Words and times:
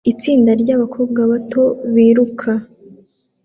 Itsinda 0.11 0.51
ryabakobwa 0.61 1.21
bato 1.31 1.63
biruka 1.93 2.51